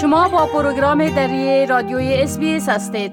[0.00, 3.12] شما با پروگرام دری رادیوی اس هستید.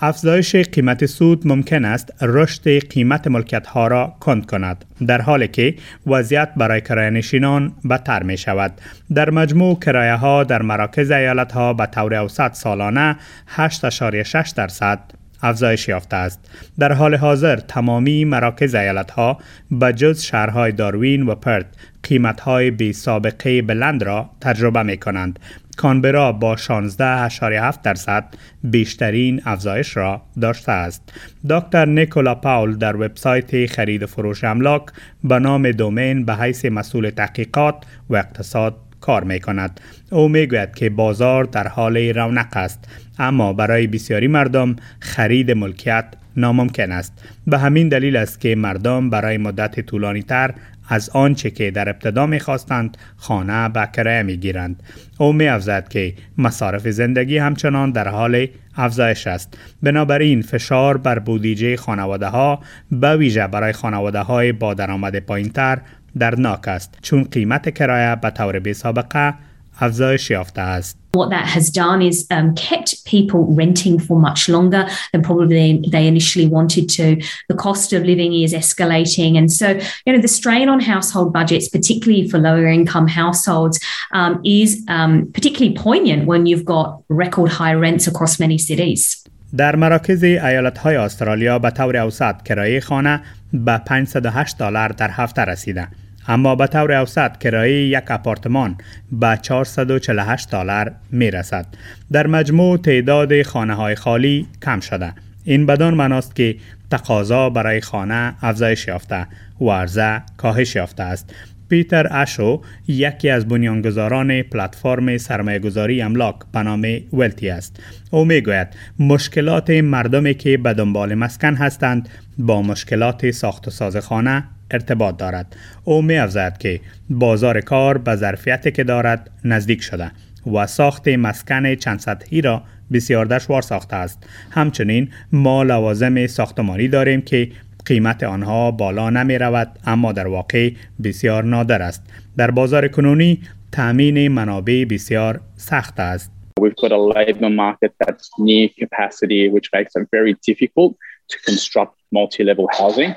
[0.00, 5.74] افزایش قیمت سود ممکن است رشد قیمت ملکت ها را کند کند در حالی که
[6.06, 8.72] وضعیت برای کرایه نشینان بدتر می شود
[9.14, 13.16] در مجموع کرایه ها در مراکز ایالت ها به طور اوسط سالانه
[13.56, 15.00] 8.6 درصد
[15.42, 16.50] افزایش یافته است.
[16.78, 19.38] در حال حاضر تمامی مراکز ایالت ها
[19.70, 21.66] به جز شهرهای داروین و پرت
[22.02, 25.38] قیمت های بی سابقه بلند را تجربه می کنند
[25.78, 28.24] کانبرا با 16.7 درصد
[28.64, 31.12] بیشترین افزایش را داشته است.
[31.50, 34.82] دکتر نیکولا پاول در وبسایت خرید فروش املاک
[35.24, 37.74] به نام دومین به حیث مسئول تحقیقات
[38.10, 39.80] و اقتصاد کار می کند.
[40.10, 42.88] او می گوید که بازار در حال رونق است
[43.18, 46.04] اما برای بسیاری مردم خرید ملکیت
[46.36, 47.12] ناممکن است.
[47.46, 50.54] به همین دلیل است که مردم برای مدت طولانی تر
[50.88, 54.82] از آنچه که در ابتدا می‌خواستند خانه به کرایه می‌گیرند
[55.18, 58.46] او می افزد که مصارف زندگی همچنان در حال
[58.76, 62.60] افزایش است بنابراین فشار بر بودیجه خانواده ها
[62.92, 65.78] به ویژه برای خانواده های با درآمد پایینتر
[66.19, 69.33] درناک است چون قیمت کرایه به طور بی سابقه
[69.79, 74.83] افزایش یافته است What that has done is um, kept people renting for much longer
[75.11, 77.21] than probably they initially wanted to.
[77.51, 79.37] The cost of living is escalating.
[79.37, 79.67] And so,
[80.05, 83.79] you know, the strain on household budgets, particularly for lower income households,
[84.11, 89.23] um, is um, particularly poignant when you've got record high rents across many cities.
[89.57, 93.21] در مراکز ایالت های استرالیا به طور اوسط کرایه خانه
[93.52, 95.88] به 508 دلار در هفته رسیده.
[96.28, 98.76] اما به طور اوسط کرایه یک آپارتمان
[99.12, 101.66] به 448 دلار می رسد.
[102.12, 105.12] در مجموع تعداد خانه های خالی کم شده.
[105.44, 106.56] این بدان مناست که
[106.90, 109.26] تقاضا برای خانه افزایش یافته
[109.60, 111.34] و عرضه کاهش یافته است.
[111.68, 117.82] پیتر اشو یکی از بنیانگذاران پلتفرم سرمایه‌گذاری املاک به نام ولتی است.
[118.10, 122.08] او می‌گوید مشکلات مردمی که به دنبال مسکن هستند
[122.38, 125.56] با مشکلات ساخت و ساز خانه ارتباط دارد.
[125.84, 126.20] او می
[126.58, 126.80] که
[127.10, 130.10] بازار کار به ظرفیتی که دارد نزدیک شده
[130.54, 132.62] و ساخت مسکن چند سطحی را
[132.92, 134.26] بسیار دشوار ساخته است.
[134.50, 137.48] همچنین ما لوازم ساختمانی داریم که
[137.88, 140.70] قیمت آنها بالا نمی رود اما در واقع
[141.04, 142.02] بسیار نادر است
[142.36, 143.40] در بازار کنونی
[143.72, 149.92] تامین منابع بسیار سخت است We've got a labor market that's near capacity, which makes
[149.98, 150.92] it very difficult
[151.32, 153.10] to construct multi-level housing.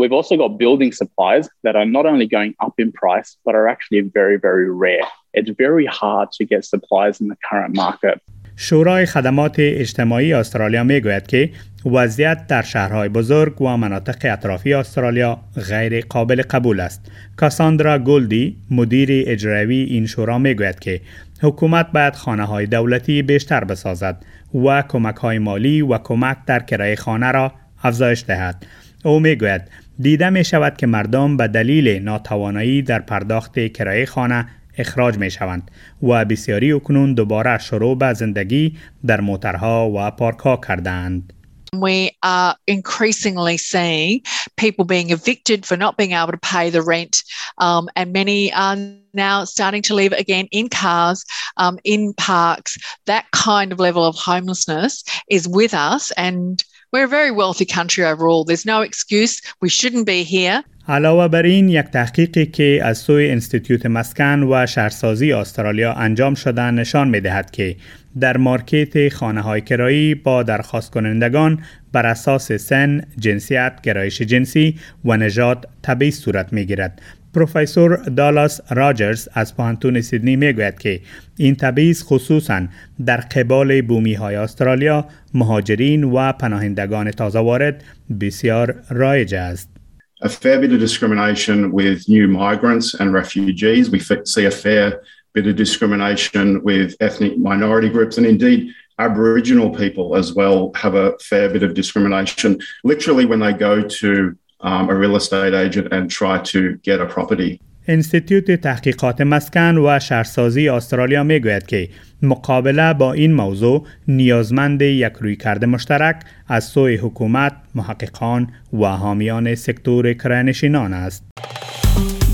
[0.00, 3.68] We've also got building supplies that are not only going up in price, but are
[3.74, 5.06] actually very, very rare.
[5.38, 8.16] It's very hard to get supplies in the current market.
[8.62, 11.50] شورای خدمات اجتماعی استرالیا می گوید که
[11.84, 17.12] وضعیت در شهرهای بزرگ و مناطق اطرافی استرالیا غیر قابل قبول است.
[17.36, 21.00] کاساندرا گولدی مدیر اجرایی این شورا می گوید که
[21.42, 24.24] حکومت باید خانه های دولتی بیشتر بسازد
[24.54, 27.52] و کمک های مالی و کمک در کرایه خانه را
[27.82, 28.66] افزایش دهد.
[29.04, 29.62] او می گوید
[30.00, 34.46] دیده می شود که مردم به دلیل ناتوانایی در پرداخت کرایه خانه
[34.78, 35.70] اخراج می شوند
[36.02, 38.76] و بسیاری اکنون دوباره شروع به زندگی
[39.06, 41.32] در موترها و پارک ها کردند.
[41.72, 44.22] We are increasingly seeing
[44.56, 47.22] people being evicted for not being able to pay the rent,
[47.58, 48.76] um, and many are
[49.14, 51.24] now starting to live again in cars,
[51.56, 52.76] um, in parks.
[53.06, 58.04] That kind of level of homelessness is with us, and we're a very wealthy country
[58.04, 58.44] overall.
[58.44, 59.40] There's no excuse.
[59.60, 60.64] We shouldn't be here.
[60.88, 66.70] علاوه بر این یک تحقیقی که از سوی انستیتیوت مسکن و شهرسازی استرالیا انجام شده
[66.70, 67.76] نشان می دهد که
[68.20, 71.58] در مارکت خانه های کرایی با درخواست کنندگان
[71.92, 77.02] بر اساس سن، جنسیت، گرایش جنسی و نژاد تبعیض صورت می گیرد.
[77.34, 81.00] پروفسور دالاس راجرز از پانتون سیدنی می گوید که
[81.36, 82.66] این تبعیض خصوصا
[83.06, 87.84] در قبال بومی های استرالیا مهاجرین و پناهندگان تازه وارد
[88.20, 89.79] بسیار رایج است.
[90.20, 93.90] A fair bit of discrimination with new migrants and refugees.
[93.90, 95.02] We see a fair
[95.32, 101.18] bit of discrimination with ethnic minority groups, and indeed, Aboriginal people as well have a
[101.20, 106.10] fair bit of discrimination, literally, when they go to um, a real estate agent and
[106.10, 107.62] try to get a property.
[107.90, 111.88] انستیتیوت تحقیقات مسکن و شهرسازی استرالیا می گوید که
[112.22, 116.16] مقابله با این موضوع نیازمند یک رویکرد مشترک
[116.48, 121.24] از سوی حکومت، محققان و حامیان سکتور کرانشینان است.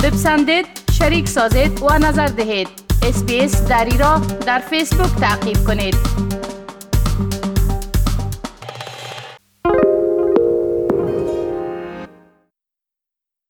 [0.04, 2.68] بپسندید، شریک سازید و نظر دهید.
[3.02, 6.45] اسپیس دری را در فیسبوک تعقیب کنید.